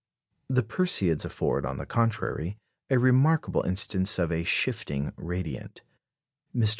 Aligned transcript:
The 0.49 0.63
Perseids 0.63 1.25
afford, 1.25 1.63
on 1.63 1.77
the 1.77 1.85
contrary, 1.85 2.57
a 2.89 2.97
remarkable 2.97 3.61
instance 3.61 4.17
of 4.17 4.31
a 4.31 4.43
"shifting 4.43 5.13
radiant." 5.15 5.83
Mr. 6.55 6.69